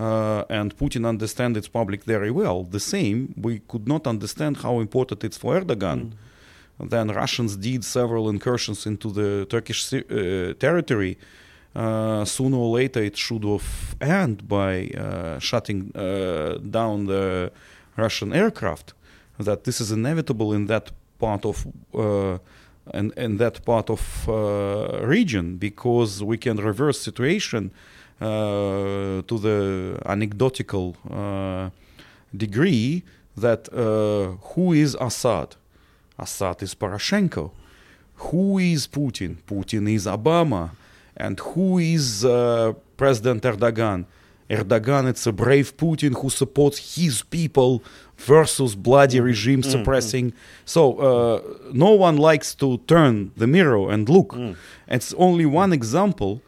Uh, 0.00 0.44
and 0.48 0.76
Putin 0.76 1.04
understands 1.06 1.58
its 1.58 1.68
public 1.68 2.04
very 2.04 2.30
well. 2.30 2.62
The 2.62 2.80
same, 2.80 3.34
we 3.36 3.60
could 3.68 3.88
not 3.88 4.06
understand 4.06 4.58
how 4.58 4.78
important 4.80 5.24
it's 5.24 5.36
for 5.36 5.60
Erdogan. 5.60 6.12
Mm. 6.80 6.90
Then 6.90 7.08
Russians 7.08 7.56
did 7.56 7.84
several 7.84 8.28
incursions 8.28 8.86
into 8.86 9.10
the 9.10 9.46
Turkish 9.46 9.92
uh, 9.92 10.54
territory. 10.60 11.18
Uh, 11.74 12.24
sooner 12.24 12.56
or 12.56 12.76
later, 12.76 13.02
it 13.02 13.16
should 13.16 13.44
have 13.44 13.96
end 14.00 14.48
by 14.48 14.86
uh, 14.88 15.38
shutting 15.40 15.90
uh, 15.94 16.58
down 16.70 17.06
the 17.06 17.50
Russian 17.96 18.32
aircraft. 18.32 18.94
That 19.38 19.64
this 19.64 19.80
is 19.80 19.90
inevitable 19.90 20.52
in 20.52 20.66
that 20.66 20.92
part 21.18 21.44
of 21.44 21.66
uh, 21.94 22.38
and, 22.94 23.12
and 23.16 23.38
that 23.38 23.64
part 23.64 23.90
of 23.90 24.28
uh, 24.28 25.00
region 25.02 25.56
because 25.56 26.22
we 26.22 26.36
can 26.36 26.56
reverse 26.56 27.00
situation 27.00 27.70
uh, 28.20 29.22
to 29.22 29.38
the 29.38 29.98
anecdotal 30.06 30.96
uh, 31.10 31.70
degree 32.36 33.04
that 33.36 33.72
uh, 33.72 34.36
who 34.54 34.72
is 34.72 34.96
Assad? 35.00 35.56
Assad 36.18 36.62
is 36.62 36.74
Poroshenko. 36.74 37.52
Who 38.16 38.58
is 38.58 38.88
Putin? 38.88 39.36
Putin 39.46 39.88
is 39.92 40.06
Obama. 40.06 40.70
And 41.16 41.38
who 41.38 41.78
is 41.78 42.24
uh, 42.24 42.72
President 42.96 43.42
Erdogan? 43.42 44.04
Erdogan, 44.50 45.06
it's 45.08 45.26
a 45.26 45.32
brave 45.32 45.76
Putin 45.76 46.20
who 46.20 46.30
supports 46.30 46.96
his 46.96 47.22
people 47.22 47.82
versus 48.16 48.74
bloody 48.74 49.20
regime 49.20 49.60
mm-hmm. 49.60 49.70
suppressing. 49.70 50.30
Mm-hmm. 50.30 50.38
So 50.64 50.98
uh, 50.98 51.42
no 51.72 51.92
one 51.92 52.16
likes 52.16 52.54
to 52.56 52.78
turn 52.86 53.32
the 53.36 53.46
mirror 53.46 53.90
and 53.90 54.08
look. 54.08 54.30
Mm. 54.32 54.56
It's 54.88 55.12
only 55.14 55.46
one 55.46 55.72
example 55.72 56.42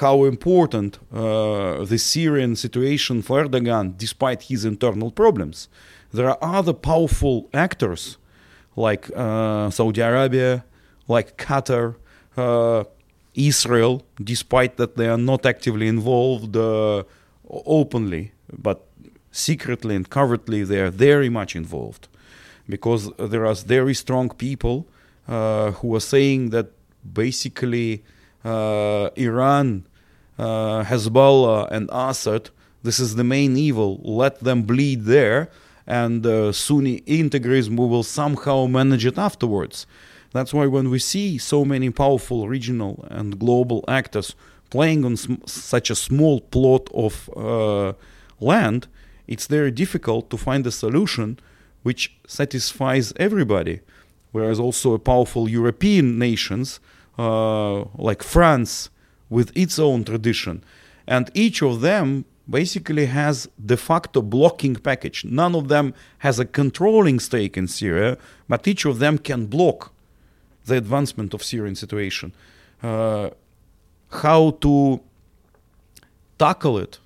how 0.00 0.24
important 0.24 0.98
uh, 1.12 1.84
the 1.84 1.98
Syrian 1.98 2.56
situation 2.56 3.22
for 3.22 3.44
Erdogan, 3.44 3.96
despite 3.96 4.42
his 4.42 4.64
internal 4.64 5.10
problems. 5.12 5.68
There 6.12 6.28
are 6.28 6.38
other 6.40 6.72
powerful 6.72 7.48
actors 7.54 8.18
like 8.76 9.10
uh, 9.14 9.70
Saudi 9.70 10.00
Arabia, 10.00 10.64
like 11.06 11.36
Qatar, 11.36 11.94
uh, 12.36 12.84
Israel, 13.34 14.02
despite 14.22 14.76
that 14.76 14.96
they 14.96 15.08
are 15.08 15.18
not 15.18 15.46
actively 15.46 15.88
involved 15.88 16.56
uh, 16.56 17.02
openly, 17.48 18.32
but 18.52 18.86
secretly 19.30 19.96
and 19.96 20.08
covertly 20.08 20.62
they 20.62 20.80
are 20.80 20.90
very 20.90 21.28
much 21.28 21.56
involved 21.56 22.08
because 22.68 23.10
there 23.18 23.44
are 23.44 23.54
very 23.54 23.94
strong 23.94 24.28
people 24.30 24.86
uh, 25.28 25.72
who 25.72 25.94
are 25.94 26.00
saying 26.00 26.50
that 26.50 26.70
basically 27.12 28.02
uh, 28.44 29.10
Iran, 29.16 29.86
uh, 30.38 30.84
Hezbollah, 30.84 31.70
and 31.70 31.88
Assad, 31.92 32.50
this 32.82 32.98
is 32.98 33.16
the 33.16 33.24
main 33.24 33.56
evil. 33.56 34.00
Let 34.02 34.40
them 34.40 34.62
bleed 34.62 35.04
there, 35.04 35.50
and 35.86 36.26
uh, 36.26 36.52
Sunni 36.52 37.00
integrism 37.02 37.76
will 37.76 38.02
somehow 38.02 38.66
manage 38.66 39.06
it 39.06 39.18
afterwards. 39.18 39.86
That's 40.32 40.52
why 40.52 40.66
when 40.66 40.90
we 40.90 40.98
see 40.98 41.38
so 41.38 41.64
many 41.64 41.90
powerful 41.90 42.48
regional 42.48 43.06
and 43.10 43.38
global 43.38 43.84
actors 43.88 44.34
playing 44.74 45.04
on 45.04 45.16
sm- 45.16 45.44
such 45.46 45.88
a 45.90 45.94
small 45.94 46.36
plot 46.54 46.84
of 47.06 47.30
uh, 47.36 47.92
land, 48.50 48.80
it's 49.32 49.46
very 49.46 49.70
difficult 49.70 50.24
to 50.30 50.36
find 50.36 50.66
a 50.66 50.70
solution 50.84 51.38
which 51.86 52.02
satisfies 52.26 53.12
everybody. 53.26 53.76
Whereas 54.32 54.58
also 54.58 54.98
powerful 54.98 55.48
European 55.48 56.18
nations 56.18 56.80
uh, 57.18 57.84
like 58.08 58.22
France 58.34 58.90
with 59.36 59.48
its 59.54 59.78
own 59.78 60.04
tradition, 60.04 60.56
and 61.06 61.24
each 61.34 61.62
of 61.62 61.80
them 61.80 62.24
basically 62.60 63.06
has 63.06 63.48
de 63.72 63.76
facto 63.76 64.20
blocking 64.22 64.76
package. 64.88 65.24
None 65.24 65.54
of 65.60 65.68
them 65.68 65.94
has 66.18 66.38
a 66.40 66.44
controlling 66.60 67.20
stake 67.20 67.56
in 67.56 67.68
Syria, 67.68 68.18
but 68.48 68.66
each 68.66 68.84
of 68.84 68.98
them 68.98 69.18
can 69.18 69.46
block 69.46 69.92
the 70.66 70.76
advancement 70.76 71.32
of 71.34 71.40
Syrian 71.42 71.76
situation. 71.76 72.32
Uh, 72.82 73.30
how 74.22 74.50
to 74.60 75.00
tackle 76.38 76.78
it 76.78 76.98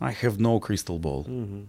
I 0.00 0.10
have 0.10 0.38
no 0.38 0.60
crystal 0.60 0.98
ball. 0.98 1.24
Mm-hmm. 1.24 1.62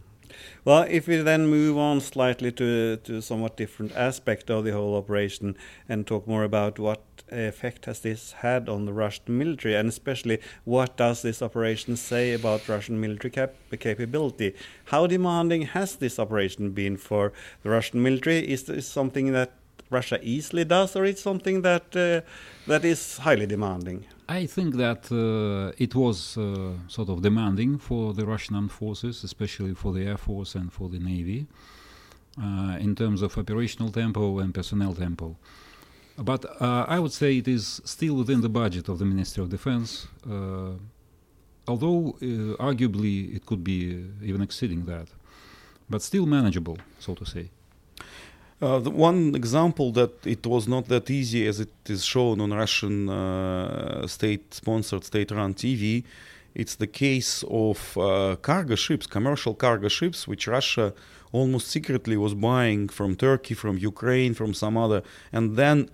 Well, 0.66 0.86
if 0.90 1.08
we 1.08 1.18
then 1.18 1.48
move 1.48 1.78
on 1.78 2.02
slightly 2.02 2.52
to 2.52 2.98
to 2.98 3.22
somewhat 3.22 3.58
different 3.58 3.96
aspect 3.96 4.50
of 4.50 4.66
the 4.66 4.74
whole 4.74 4.96
operation 4.96 5.56
and 5.88 6.06
talk 6.06 6.28
more 6.28 6.44
about 6.44 6.78
what 6.78 7.02
effect 7.32 7.86
has 7.86 8.00
this 8.02 8.34
had 8.34 8.70
on 8.70 8.86
the 8.86 8.94
Russian 8.94 9.38
military, 9.38 9.76
and 9.76 9.90
especially 9.90 10.40
what 10.66 10.98
does 10.98 11.22
this 11.22 11.42
operation 11.42 11.96
say 11.96 12.34
about 12.34 12.68
Russian 12.68 13.00
military 13.00 13.32
cap 13.32 13.54
capability? 13.80 14.54
How 14.86 15.08
demanding 15.08 15.62
has 15.62 15.96
this 15.96 16.20
operation 16.20 16.72
been 16.72 16.98
for 16.98 17.32
the 17.64 17.70
Russian 17.70 18.04
military? 18.04 18.40
Is 18.40 18.64
this 18.64 18.88
something 18.88 19.32
that 19.32 19.54
Russia 19.90 20.20
easily 20.22 20.66
does, 20.66 20.96
or 20.96 21.06
it's 21.06 21.22
something 21.22 21.62
that 21.62 21.96
uh, 21.96 22.22
that 22.68 22.84
is 22.84 23.18
highly 23.18 23.46
demanding? 23.46 24.06
I 24.30 24.46
think 24.46 24.76
that 24.76 25.10
uh, 25.12 25.72
it 25.78 25.96
was 25.96 26.38
uh, 26.38 26.74
sort 26.88 27.10
of 27.10 27.22
demanding 27.22 27.78
for 27.78 28.14
the 28.14 28.26
Russian 28.26 28.56
armed 28.56 28.72
forces, 28.72 29.24
especially 29.24 29.74
for 29.74 29.94
the 29.94 30.06
air 30.06 30.18
force 30.18 30.56
and 30.56 30.72
for 30.72 30.90
the 30.90 31.00
navy, 31.00 31.48
uh, 32.42 32.78
in 32.80 32.94
terms 32.96 33.22
of 33.22 33.38
operational 33.38 33.90
tempo 33.90 34.40
and 34.40 34.54
personnel 34.54 34.94
tempo. 34.94 35.38
But 36.18 36.46
uh, 36.62 36.86
I 36.88 37.00
would 37.00 37.14
say 37.14 37.38
it 37.38 37.48
is 37.48 37.82
still 37.86 38.16
within 38.16 38.42
the 38.42 38.50
budget 38.50 38.90
of 38.90 39.00
the 39.00 39.06
Ministry 39.06 39.44
of 39.44 39.50
Defense, 39.50 40.08
uh, 40.30 40.72
although 41.68 42.18
arguably 42.60 43.36
it 43.36 43.46
could 43.46 43.64
be 43.64 44.06
even 44.22 44.42
exceeding 44.42 44.86
that, 44.86 45.08
but 45.90 46.02
still 46.02 46.26
manageable, 46.26 46.78
so 47.00 47.14
to 47.14 47.26
say. 47.26 47.50
Uh, 48.60 48.80
the 48.80 48.90
one 48.90 49.36
example 49.36 49.92
that 49.92 50.26
it 50.26 50.46
was 50.48 50.68
not 50.68 50.88
that 50.88 51.12
easy 51.12 51.46
as 51.48 51.60
it 51.60 51.70
is 51.86 52.04
shown 52.04 52.42
on 52.42 52.52
Russian 52.52 53.08
uh, 53.08 54.08
state-sponsored, 54.08 55.04
state-run 55.04 55.54
TV. 55.54 56.04
It's 56.56 56.74
the 56.74 56.88
case 56.88 57.44
of 57.52 57.96
uh, 58.00 58.36
cargo 58.42 58.74
ships, 58.74 59.06
commercial 59.06 59.54
cargo 59.54 59.90
ships, 59.90 60.28
which 60.28 60.48
Russia 60.48 60.96
almost 61.32 61.68
secretly 61.68 62.18
was 62.18 62.34
buying 62.34 62.90
from 62.90 63.16
Turkey, 63.16 63.54
from 63.54 63.78
Ukraine, 63.78 64.34
from 64.34 64.56
some 64.56 64.76
other, 64.76 65.04
and 65.32 65.56
then 65.56 65.92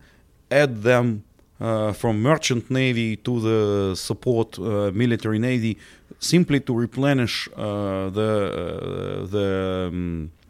add 0.49 0.83
them 0.83 1.25
uh, 1.59 1.91
from 1.91 2.21
merchant 2.21 2.71
navy 2.71 3.17
to 3.17 3.41
the 3.41 3.95
support 3.95 4.57
uh, 4.57 4.89
military 4.93 5.39
navy, 5.39 5.77
simply 6.19 6.61
to 6.61 6.73
replenish 6.73 7.49
uh, 7.57 8.09
the 8.09 9.27
the. 9.29 9.89
Um, 9.91 10.31
uh, 10.31 10.42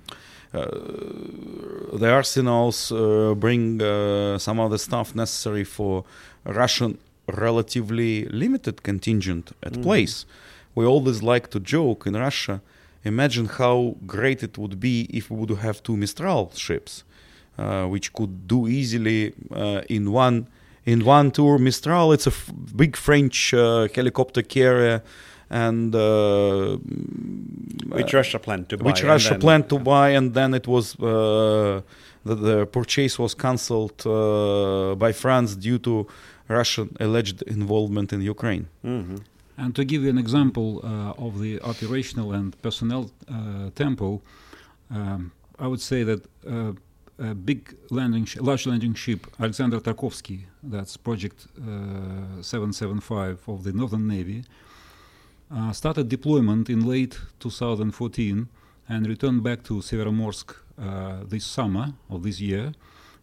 the 0.54 2.10
arsenals 2.10 2.92
uh, 2.92 3.34
bring 3.36 3.82
uh, 3.82 4.38
some 4.38 4.58
the 4.70 4.78
stuff 4.78 5.16
necessary 5.16 5.64
for 5.64 6.04
Russian 6.46 6.98
relatively 7.28 8.26
limited 8.26 8.84
contingent 8.84 9.52
at 9.64 9.74
Mhm. 9.74 9.84
place. 9.84 10.26
We 10.76 10.86
always 10.86 11.22
like 11.22 11.48
to 11.52 11.60
joke 11.60 12.06
in 12.10 12.16
Russia. 12.16 12.62
Imagine 13.06 13.46
how 13.48 13.96
great 14.06 14.44
it 14.44 14.58
would 14.58 14.80
be 14.80 15.08
if 15.10 15.30
we 15.30 15.38
would 15.38 15.58
have 15.60 15.82
two 15.84 15.96
Mistral 15.98 16.52
ships, 16.56 17.04
uh, 17.58 17.86
which 17.94 18.12
could 18.14 18.48
do 18.48 18.68
easily 18.68 19.34
uh, 19.52 19.82
in 19.90 20.12
one 20.12 20.46
in 20.86 21.00
one 21.06 21.32
tour. 21.32 21.58
Mistral, 21.58 22.12
it's 22.12 22.28
a 22.28 22.36
f- 22.42 22.52
big 22.76 22.98
French 22.98 23.54
uh, 23.54 23.88
helicopter 23.96 24.42
carrier, 24.42 25.02
and 25.54 25.94
uh, 25.96 26.78
Which 28.00 28.14
uh, 28.14 28.18
Russia 28.22 28.40
planned 28.40 28.66
to 28.70 28.78
buy. 28.78 28.86
which 28.90 29.02
and 29.02 29.10
Russia 29.10 29.30
then- 29.34 29.40
planned 29.46 29.68
to 29.74 29.78
buy, 29.80 30.10
and 30.18 30.34
then 30.34 30.54
it 30.54 30.68
was 30.68 30.86
uh, 31.00 31.82
the, 32.26 32.36
the 32.48 32.66
purchase 32.78 33.14
was 33.20 33.34
cancelled 33.46 34.00
uh, 34.06 34.96
by 35.04 35.12
France 35.24 35.50
due 35.56 35.80
to 35.88 35.94
Russian 36.48 36.88
alleged 37.00 37.40
involvement 37.58 38.10
in 38.16 38.20
Ukraine. 38.36 38.66
Mhm. 38.84 39.20
And 39.62 39.76
to 39.76 39.84
give 39.92 40.02
you 40.06 40.10
an 40.10 40.18
example 40.26 40.70
uh, 40.84 41.26
of 41.26 41.32
the 41.44 41.54
operational 41.72 42.28
and 42.38 42.48
personnel 42.66 43.04
uh, 43.30 43.70
tempo, 43.84 44.08
um, 44.90 45.32
I 45.60 45.68
would 45.72 45.84
say 45.92 46.00
that 46.10 46.22
uh, 46.26 46.74
a 47.20 47.36
big 47.50 47.62
landing, 47.92 48.26
sh- 48.26 48.38
large 48.50 48.66
landing 48.72 48.96
ship, 49.04 49.20
Alexander 49.40 49.76
Otrakovsky, 49.80 50.40
that's 50.74 50.98
Project 50.98 51.40
uh, 51.60 52.42
775 52.42 53.38
of 53.48 53.64
the 53.64 53.72
Northern 53.74 54.08
Navy, 54.08 54.44
uh, 55.56 55.72
started 55.72 56.10
deployment 56.10 56.70
in 56.70 56.86
late 56.86 57.20
2014 57.40 58.48
and 58.90 59.08
returned 59.08 59.44
back 59.44 59.64
to 59.64 59.76
Severomorsk 59.76 60.56
uh, 60.78 61.24
this 61.26 61.46
summer 61.46 61.94
of 62.10 62.24
this 62.24 62.40
year. 62.40 62.74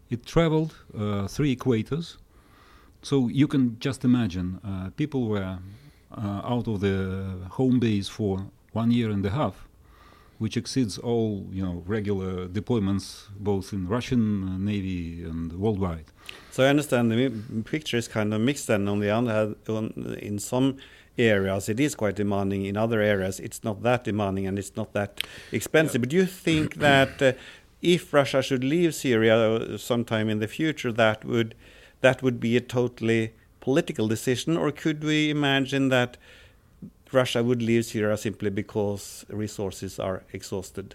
It 0.09 0.27
traveled 0.27 0.75
uh, 0.97 1.27
three 1.27 1.55
equators. 1.55 2.17
So 3.03 3.29
you 3.29 3.49
can 3.49 3.79
just 3.81 4.05
imagine 4.05 4.61
uh, 4.65 4.91
people 4.97 5.29
were 5.29 5.59
uh, 6.17 6.41
out 6.45 6.69
of 6.69 6.81
the 6.81 7.49
home 7.51 7.79
base 7.79 8.09
for 8.09 8.47
one 8.73 8.91
year 8.91 9.11
and 9.11 9.25
a 9.25 9.31
half, 9.31 9.69
which 10.39 10.57
exceeds 10.57 10.99
all 10.99 11.47
you 11.51 11.65
know 11.65 11.83
regular 11.87 12.47
deployments 12.47 13.29
both 13.39 13.73
in 13.73 13.89
Russian 13.89 14.49
uh, 14.49 14.59
Navy 14.59 15.23
and 15.25 15.53
worldwide. 15.53 16.07
So 16.51 16.65
I 16.65 16.69
understand 16.69 17.11
the 17.11 17.31
picture 17.65 17.97
is 17.97 18.09
kind 18.09 18.35
of 18.35 18.41
mixed. 18.41 18.69
And 18.69 18.89
on 18.89 19.01
the 19.01 19.11
other 19.11 19.55
hand, 19.67 20.19
in 20.21 20.39
some 20.39 20.77
areas 21.21 21.69
it 21.69 21.81
is 21.81 21.95
quite 21.95 22.17
demanding. 22.17 22.65
In 22.65 22.77
other 22.77 23.01
areas 23.01 23.41
it's 23.41 23.63
not 23.65 23.83
that 23.83 24.05
demanding 24.05 24.47
and 24.47 24.59
it's 24.59 24.77
not 24.77 24.93
that 24.93 25.23
expensive. 25.53 26.01
But 26.03 26.11
do 26.11 26.17
you 26.17 26.27
think 26.27 26.75
that 26.89 27.23
uh, 27.23 27.33
if 27.83 28.13
Russia 28.13 28.43
should 28.43 28.65
leave 28.65 28.95
Syria 28.95 29.37
uh, 29.37 29.79
sometime 29.79 30.29
in 30.29 30.39
the 30.39 30.49
future, 30.49 30.93
that 30.93 31.25
would 31.25 31.55
that 32.01 32.23
would 32.23 32.41
be 32.41 32.57
a 32.57 32.61
totally 32.61 33.33
political 33.61 34.09
decision, 34.09 34.57
or 34.57 34.73
could 34.73 35.05
we 35.05 35.31
imagine 35.31 35.91
that 35.91 36.17
Russia 37.13 37.43
would 37.43 37.61
leave 37.61 37.85
Syria 37.85 38.17
simply 38.17 38.51
because 38.51 39.25
resources 39.29 39.99
are 39.99 40.23
exhausted? 40.33 40.95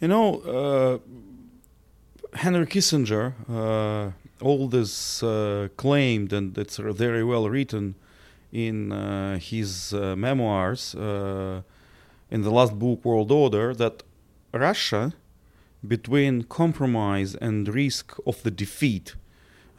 You 0.00 0.08
know, 0.08 0.40
uh, 0.40 2.36
Henry 2.36 2.66
Kissinger, 2.66 3.34
uh, 3.48 4.12
all 4.40 4.68
this 4.68 5.22
uh, 5.22 5.68
claimed, 5.76 6.32
and 6.32 6.56
it's 6.56 6.76
very 6.76 7.24
well 7.24 7.48
written 7.48 7.96
in 8.52 8.92
uh, 8.92 9.38
his 9.38 9.92
uh, 9.92 10.16
memoirs 10.16 10.94
uh, 10.94 11.62
in 12.30 12.42
the 12.42 12.50
last 12.50 12.78
book, 12.78 13.04
World 13.04 13.30
Order, 13.30 13.74
that 13.74 14.02
Russia, 14.52 15.12
between 15.86 16.42
compromise 16.44 17.34
and 17.36 17.68
risk 17.68 18.14
of 18.26 18.42
the 18.42 18.50
defeat, 18.50 19.14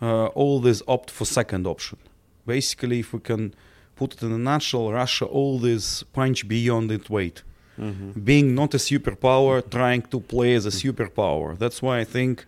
uh, 0.01 0.27
always 0.27 0.81
opt 0.87 1.11
for 1.11 1.25
second 1.25 1.67
option. 1.67 1.97
Basically, 2.45 2.99
if 2.99 3.13
we 3.13 3.19
can 3.19 3.53
put 3.95 4.13
it 4.13 4.21
in 4.23 4.31
a 4.31 4.37
nutshell, 4.37 4.91
Russia 4.91 5.25
always 5.25 6.03
punch 6.13 6.47
beyond 6.47 6.91
its 6.91 7.09
weight 7.09 7.43
Mhm. 7.79 8.25
being 8.25 8.53
not 8.55 8.73
a 8.73 8.77
superpower, 8.77 9.61
trying 9.69 10.01
to 10.13 10.19
play 10.19 10.53
as 10.55 10.65
a 10.65 10.69
superpower. 10.83 11.57
That's 11.57 11.81
why 11.81 11.99
I 11.99 12.03
think 12.05 12.45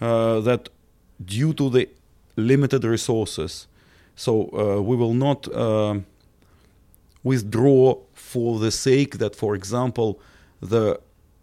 uh, 0.00 0.40
that 0.40 0.68
due 1.24 1.52
to 1.54 1.70
the 1.70 1.88
limited 2.36 2.82
resources, 2.84 3.68
so 4.16 4.32
uh, 4.52 4.80
we 4.82 4.94
will 4.96 5.14
not 5.14 5.40
um 5.54 6.04
withdraw 7.24 7.96
for 8.12 8.58
the 8.58 8.70
sake 8.70 9.18
that, 9.18 9.36
for 9.36 9.54
example, 9.54 10.20
the 10.60 10.98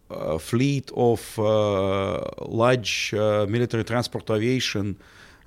uh, 0.09 0.37
fleet 0.37 0.91
of 0.95 1.37
uh, 1.39 2.19
large 2.47 3.13
uh, 3.13 3.45
military 3.47 3.83
transport 3.83 4.29
aviation. 4.29 4.97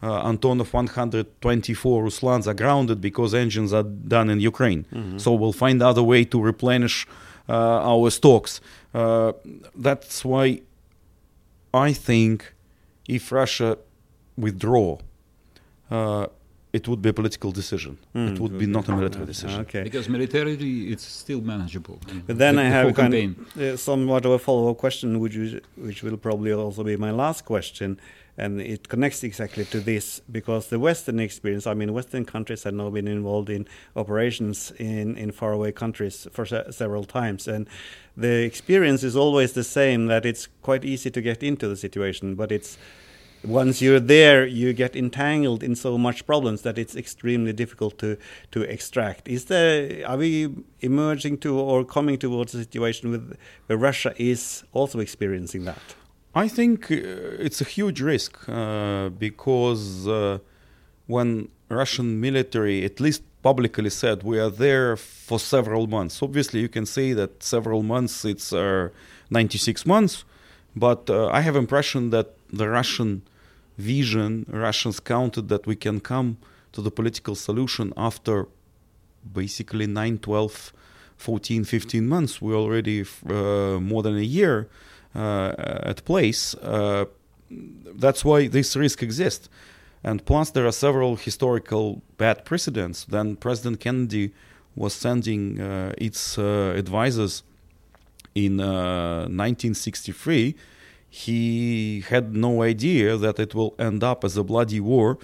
Uh, 0.03 0.29
Antonov 0.31 0.73
124 0.73 2.05
Ruslans 2.05 2.47
are 2.47 2.55
grounded 2.55 3.01
because 3.01 3.35
engines 3.35 3.73
are 3.73 3.83
done 3.85 4.31
in 4.31 4.41
Ukraine. 4.41 4.85
Mhm. 4.93 5.21
So 5.21 5.33
we'll 5.35 5.53
find 5.53 5.81
other 5.83 6.03
way 6.03 6.25
to 6.25 6.41
replenish 6.41 7.07
uh, 7.49 7.53
our 7.93 8.11
stocks. 8.11 8.61
Uh, 8.95 9.33
that's 9.77 10.25
why 10.25 10.61
I 11.75 11.93
think 11.93 12.53
if 13.07 13.31
Russia 13.31 13.79
withdraw, 14.37 14.99
uh, 15.91 16.27
it 16.73 16.89
would 16.89 17.03
be 17.03 17.11
a 17.11 17.13
political 17.13 17.53
decision. 17.53 17.99
Mm, 18.15 18.33
it 18.33 18.41
would 18.41 18.57
be 18.59 18.67
not 18.67 18.89
a 18.89 18.93
military 18.97 19.27
decision. 19.27 19.61
Okay. 19.61 19.83
Because 19.83 20.09
militarily, 20.09 20.89
it's 20.93 21.05
still 21.05 21.41
manageable. 21.43 21.99
But 22.27 22.39
then 22.39 22.57
The- 22.57 22.63
I 22.63 22.65
have 22.65 22.85
whole 22.87 22.95
kind 22.95 23.15
of 23.15 23.61
uh, 23.61 23.77
somewhat 23.77 24.25
of 24.25 24.33
a 24.33 24.39
follow-up 24.39 24.79
question, 24.79 25.21
which 25.21 25.37
is, 25.37 25.61
which 25.77 26.03
will 26.03 26.17
probably 26.17 26.53
also 26.53 26.83
be 26.83 26.97
my 26.97 27.11
last 27.11 27.45
question, 27.45 27.99
and 28.39 28.61
it 28.63 28.89
connects 28.89 29.23
exactly 29.23 29.65
to 29.67 29.81
this 29.81 30.23
because 30.31 30.69
the 30.69 30.79
Western 30.79 31.21
experience. 31.21 31.67
I 31.67 31.75
mean, 31.75 31.93
Western 31.93 32.25
countries 32.25 32.63
have 32.65 32.73
now 32.75 32.89
been 32.89 33.07
involved 33.07 33.51
in 33.51 33.67
operations 33.95 34.73
in 34.79 35.17
in 35.19 35.31
faraway 35.33 35.73
countries 35.73 36.27
for 36.33 36.47
se- 36.47 36.71
several 36.71 37.05
times, 37.05 37.47
and 37.49 37.67
the 38.17 38.43
experience 38.51 39.03
is 39.07 39.15
always 39.17 39.53
the 39.53 39.65
same. 39.65 40.07
That 40.07 40.25
it's 40.25 40.49
quite 40.63 40.83
easy 40.87 41.11
to 41.11 41.21
get 41.21 41.43
into 41.43 41.69
the 41.69 41.77
situation, 41.77 42.35
but 42.35 42.51
it's 42.51 42.79
once 43.45 43.83
you're 43.83 44.01
there, 44.01 44.47
you 44.47 44.73
get 44.73 44.95
entangled 44.95 45.63
in 45.63 45.75
so 45.75 45.99
much 45.99 46.27
problems 46.27 46.63
that 46.63 46.79
it's 46.79 46.95
extremely 46.97 47.53
difficult 47.53 47.99
to 47.99 48.17
to 48.51 48.63
extract. 48.63 49.29
Is 49.29 49.47
there 49.47 50.07
are 50.07 50.17
we 50.17 50.49
emerging 50.81 51.39
to 51.39 51.59
or 51.59 51.85
coming 51.85 52.19
towards 52.19 52.55
a 52.55 52.59
situation 52.59 53.11
with 53.11 53.37
where 53.67 53.79
Russia 53.79 54.15
is 54.17 54.65
also 54.73 55.01
experiencing 55.01 55.65
that? 55.65 55.83
I 56.35 56.49
think 56.49 56.91
uh, 56.91 56.97
it's 57.47 57.61
a 57.61 57.65
huge 57.65 58.01
risk 58.01 58.49
uh, 58.49 59.11
because 59.11 60.09
uh, 60.09 60.39
when 61.07 61.49
Russian 61.69 62.21
military, 62.21 62.85
at 62.85 63.01
least 63.01 63.23
publicly 63.43 63.91
said, 63.91 64.23
we 64.23 64.39
are 64.39 64.51
there 64.51 64.97
for 64.97 65.39
several 65.39 65.87
months. 65.87 66.23
Obviously, 66.23 66.61
you 66.61 66.69
can 66.69 66.87
say 66.87 67.13
that 67.13 67.43
several 67.43 67.83
months 67.83 68.25
it's 68.25 68.53
uh, 68.53 68.89
96 69.31 69.85
months, 69.85 70.25
but 70.75 71.11
uh, 71.11 71.27
I 71.27 71.41
have 71.41 71.57
impression 71.57 72.11
that 72.11 72.29
the 72.51 72.69
Russian 72.69 73.23
vision, 73.83 74.47
Russians 74.49 75.01
counted 75.01 75.49
that 75.49 75.67
we 75.67 75.77
can 75.77 76.01
come 76.01 76.37
to 76.73 76.81
the 76.81 76.91
political 76.91 77.35
solution 77.35 77.93
after 77.97 78.47
basically 79.33 79.87
9, 79.87 80.19
12, 80.19 80.73
14, 81.17 81.65
15 81.65 82.09
months. 82.09 82.41
We're 82.41 82.57
already 82.57 83.05
uh, 83.29 83.79
more 83.81 84.03
than 84.03 84.17
a 84.17 84.29
year 84.39 84.69
uh, 85.15 85.53
at 85.83 86.05
place. 86.05 86.55
Uh, 86.55 87.05
that's 87.51 88.25
why 88.25 88.49
this 88.49 88.77
risk 88.77 89.03
exists. 89.03 89.49
And 90.05 90.25
plus, 90.25 90.51
there 90.51 90.67
are 90.67 90.73
several 90.73 91.17
historical 91.17 92.03
bad 92.19 92.45
precedents. 92.45 93.05
Then 93.05 93.37
President 93.37 93.79
Kennedy 93.79 94.33
was 94.75 94.95
sending 94.95 95.61
uh, 95.61 95.93
its 95.99 96.39
uh, 96.39 96.75
advisors 96.77 97.43
in 98.35 98.59
uh, 98.59 99.29
1963. 99.29 100.57
He 101.15 102.05
had 102.09 102.35
no 102.35 102.63
idea 102.63 103.19
that 103.19 103.39
it 103.39 103.55
will 103.55 103.75
end 103.79 104.03
up 104.03 104.25
as 104.25 104.39
a 104.39 104.43
bloody 104.43 104.81
war, 104.81 105.19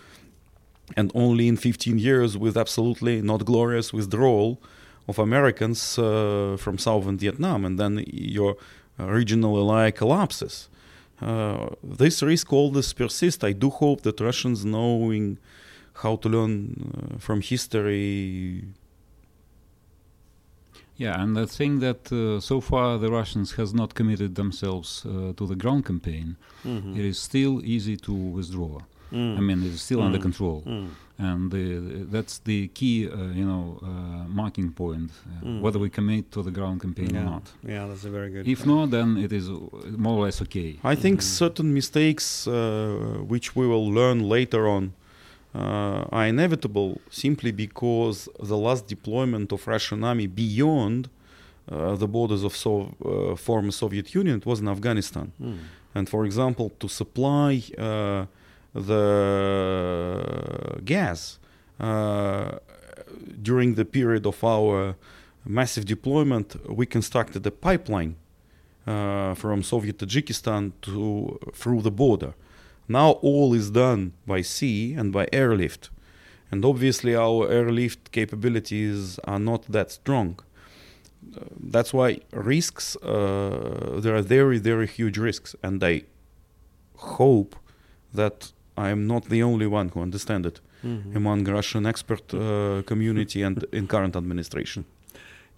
and 0.98 1.10
only 1.14 1.48
in 1.48 1.56
15 1.56 1.98
years, 1.98 2.36
with 2.36 2.56
absolutely 2.58 3.22
not 3.22 3.46
glorious 3.46 3.90
withdrawal 3.90 4.60
of 5.08 5.18
Americans 5.18 5.98
uh, 5.98 6.56
from 6.58 6.76
southern 6.76 7.16
Vietnam, 7.16 7.64
and 7.64 7.78
then 7.78 8.04
your 8.12 8.56
regional 8.98 9.56
ally 9.56 9.90
collapses. 9.90 10.68
uh, 11.22 11.70
this 11.82 12.22
risk 12.22 12.52
always 12.52 12.92
persists. 12.92 13.42
I 13.42 13.52
do 13.52 13.70
hope 13.70 14.02
that 14.02 14.20
Russians 14.20 14.64
knowing 14.64 15.38
how 16.02 16.16
to 16.16 16.28
learn 16.28 16.56
uh, 17.14 17.18
from 17.18 17.40
history. 17.40 18.64
Yeah, 21.00 21.22
and 21.22 21.38
I 21.38 21.46
think 21.46 21.80
that 21.80 22.10
uh, 22.12 22.40
so 22.40 22.60
far 22.60 22.98
the 22.98 23.08
Russians 23.08 23.52
has 23.52 23.72
not 23.72 23.94
committed 23.94 24.34
themselves 24.34 25.04
uh, 25.06 25.32
to 25.36 25.46
the 25.46 25.54
ground 25.56 25.84
campaign. 25.84 26.36
Mhm. 26.64 26.96
It 26.98 27.04
is 27.04 27.18
still 27.18 27.60
easy 27.64 27.96
to 27.96 28.12
withdraw. 28.12 28.80
Mm. 29.12 29.38
I 29.38 29.40
mean, 29.40 29.58
it 29.62 29.72
is 29.74 29.80
still 29.82 30.00
under 30.02 30.18
Mm. 30.18 30.22
control, 30.22 30.62
Mm. 30.66 30.88
and 31.18 31.54
uh, 31.54 31.58
that's 32.12 32.40
the 32.44 32.68
key, 32.74 33.06
uh, 33.08 33.16
you 33.40 33.44
know, 33.50 33.78
uh, 33.82 33.88
marking 34.28 34.72
point 34.72 35.10
uh, 35.10 35.46
Mm. 35.46 35.60
whether 35.62 35.78
we 35.80 35.88
commit 35.88 36.30
to 36.32 36.42
the 36.42 36.50
ground 36.50 36.80
campaign 36.80 37.10
yeah. 37.14 37.22
or 37.22 37.24
not. 37.30 37.44
Yeah, 37.66 37.86
that's 37.88 38.04
a 38.04 38.10
very 38.10 38.30
good. 38.30 38.46
If 38.46 38.66
not, 38.66 38.90
then 38.90 39.16
it 39.16 39.32
is 39.32 39.48
more 39.96 40.16
or 40.18 40.24
less 40.26 40.42
okay. 40.42 40.70
I 40.84 40.96
think 40.96 41.20
Mhm. 41.20 41.22
certain 41.38 41.72
mistakes, 41.72 42.46
uh, 42.46 42.52
which 43.32 43.56
we 43.56 43.66
will 43.66 43.88
learn 44.00 44.18
later 44.28 44.66
on, 44.68 44.92
uh, 45.54 46.04
are 46.12 46.26
inevitable 46.26 47.00
simply 47.10 47.50
because 47.50 48.28
the 48.38 48.56
last 48.56 48.86
deployment 48.86 49.52
of 49.52 49.66
Russian 49.66 50.04
army 50.04 50.26
beyond 50.26 51.08
uh, 51.70 51.94
the 51.96 52.06
borders 52.06 52.44
of 52.44 52.56
so- 52.56 52.94
uh, 53.04 53.36
former 53.36 53.70
Soviet 53.70 54.14
Union 54.14 54.42
was 54.44 54.60
in 54.60 54.68
Afghanistan. 54.68 55.32
Mm. 55.42 55.58
And 55.94 56.08
for 56.08 56.24
example, 56.24 56.70
to 56.80 56.88
supply 56.88 57.62
uh, 57.76 58.26
the 58.74 59.00
gas 60.84 61.38
uh, 61.80 62.58
during 63.42 63.74
the 63.74 63.84
period 63.84 64.26
of 64.26 64.42
our 64.44 64.96
massive 65.44 65.84
deployment, 65.84 66.56
we 66.68 66.86
constructed 66.86 67.46
a 67.46 67.50
pipeline 67.50 68.16
uh, 68.86 69.34
from 69.34 69.62
Soviet 69.62 69.98
Tajikistan 69.98 70.72
to 70.82 71.38
through 71.54 71.82
the 71.82 71.90
border. 71.90 72.34
Now 72.88 73.10
all 73.22 73.54
is 73.54 73.70
done 73.70 74.12
by 74.26 74.42
sea 74.42 74.94
and 74.94 75.12
by 75.12 75.26
airlift, 75.32 75.90
and 76.50 76.64
obviously 76.64 77.14
our 77.14 77.48
airlift 77.50 78.10
capabilities 78.12 79.18
are 79.24 79.38
not 79.38 79.62
that 79.72 79.90
strong. 79.90 80.38
Uh, 81.36 81.40
that's 81.72 81.92
why 81.92 82.18
risks 82.32 82.96
uh, 82.96 84.00
there 84.02 84.16
are 84.16 84.22
very 84.22 84.58
very 84.58 84.86
huge 84.86 85.18
risks, 85.18 85.54
and 85.62 85.82
I 85.84 86.02
hope 87.18 87.56
that 88.14 88.52
I 88.76 88.90
am 88.90 89.06
not 89.06 89.24
the 89.28 89.42
only 89.42 89.66
one 89.66 89.88
who 89.90 90.00
understands 90.02 90.46
it 90.46 90.60
Mhm. 90.84 91.16
among 91.16 91.44
Russian 91.44 91.86
expert 91.86 92.32
uh, 92.34 92.82
community 92.86 93.42
and 93.42 93.64
in 93.72 93.86
current 93.86 94.16
administration. 94.16 94.84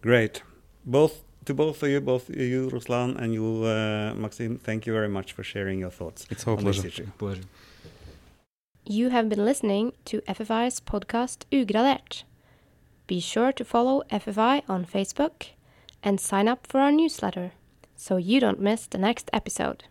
Great. 0.02 0.42
Both 0.84 1.22
to 1.44 1.54
both 1.54 1.82
of 1.82 1.88
you, 1.88 2.00
both 2.00 2.30
you, 2.30 2.68
Ruslan, 2.70 3.16
and 3.16 3.32
you, 3.34 3.64
uh, 3.64 4.14
Maxim. 4.14 4.58
Thank 4.58 4.86
you 4.86 4.92
very 4.92 5.08
much 5.08 5.32
for 5.32 5.42
sharing 5.42 5.78
your 5.80 5.90
thoughts 5.90 6.26
It's 6.30 6.46
our 6.46 6.56
pleasure. 6.56 7.06
Pleasure. 7.18 7.42
You 8.84 9.10
have 9.10 9.28
been 9.28 9.44
listening 9.44 9.92
to 10.06 10.20
FFI's 10.22 10.80
podcast 10.80 11.44
Ugradert. 11.52 12.24
Be 13.06 13.20
sure 13.20 13.52
to 13.52 13.64
follow 13.64 14.02
FFI 14.10 14.62
on 14.68 14.84
Facebook 14.84 15.48
and 16.02 16.20
sign 16.20 16.48
up 16.48 16.66
for 16.66 16.80
our 16.80 16.92
newsletter 16.92 17.52
so 17.96 18.16
you 18.16 18.40
don't 18.40 18.60
miss 18.60 18.86
the 18.86 18.98
next 18.98 19.28
episode. 19.32 19.84